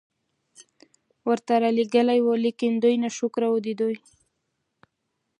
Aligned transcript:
ورته 1.27 1.53
را 1.61 1.69
ليږلي 1.77 2.19
وو، 2.21 2.33
ليکن 2.43 2.73
دوی 2.83 2.95
ناشکره 3.03 3.47
وو، 3.49 3.63
د 3.65 3.67
دوی 3.79 3.97